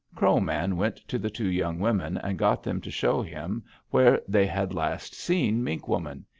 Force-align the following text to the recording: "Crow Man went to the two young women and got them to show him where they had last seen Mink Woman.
"Crow 0.15 0.39
Man 0.39 0.77
went 0.77 0.95
to 1.09 1.19
the 1.19 1.29
two 1.29 1.47
young 1.47 1.77
women 1.77 2.17
and 2.17 2.39
got 2.39 2.63
them 2.63 2.81
to 2.81 2.89
show 2.89 3.21
him 3.21 3.63
where 3.91 4.19
they 4.27 4.47
had 4.47 4.73
last 4.73 5.13
seen 5.13 5.63
Mink 5.63 5.87
Woman. 5.87 6.25